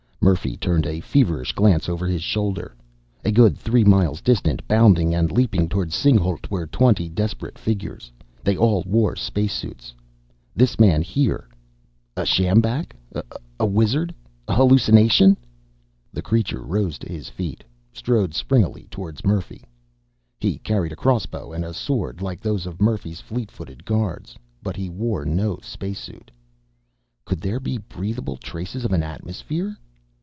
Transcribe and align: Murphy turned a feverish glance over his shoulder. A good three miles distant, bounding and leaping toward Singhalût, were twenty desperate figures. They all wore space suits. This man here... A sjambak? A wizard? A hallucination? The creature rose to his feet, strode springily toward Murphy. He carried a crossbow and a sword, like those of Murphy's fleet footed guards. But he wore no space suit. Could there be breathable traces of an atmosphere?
Murphy 0.23 0.55
turned 0.55 0.85
a 0.85 0.99
feverish 0.99 1.51
glance 1.53 1.89
over 1.89 2.05
his 2.05 2.21
shoulder. 2.21 2.75
A 3.25 3.31
good 3.31 3.57
three 3.57 3.83
miles 3.83 4.21
distant, 4.21 4.61
bounding 4.67 5.15
and 5.15 5.31
leaping 5.31 5.67
toward 5.67 5.89
Singhalût, 5.89 6.47
were 6.51 6.67
twenty 6.67 7.09
desperate 7.09 7.57
figures. 7.57 8.11
They 8.43 8.55
all 8.55 8.83
wore 8.85 9.15
space 9.15 9.51
suits. 9.51 9.95
This 10.55 10.79
man 10.79 11.01
here... 11.01 11.49
A 12.15 12.23
sjambak? 12.23 12.95
A 13.59 13.65
wizard? 13.65 14.13
A 14.47 14.53
hallucination? 14.53 15.37
The 16.13 16.21
creature 16.21 16.61
rose 16.61 16.99
to 16.99 17.09
his 17.11 17.27
feet, 17.27 17.63
strode 17.91 18.35
springily 18.35 18.87
toward 18.91 19.25
Murphy. 19.25 19.63
He 20.39 20.59
carried 20.59 20.91
a 20.91 20.95
crossbow 20.95 21.51
and 21.51 21.65
a 21.65 21.73
sword, 21.73 22.21
like 22.21 22.39
those 22.41 22.67
of 22.67 22.79
Murphy's 22.79 23.21
fleet 23.21 23.49
footed 23.49 23.85
guards. 23.85 24.35
But 24.61 24.75
he 24.75 24.87
wore 24.87 25.25
no 25.25 25.57
space 25.63 25.99
suit. 25.99 26.29
Could 27.25 27.41
there 27.41 27.59
be 27.59 27.79
breathable 27.79 28.37
traces 28.37 28.85
of 28.85 28.93
an 28.93 29.01
atmosphere? 29.01 29.75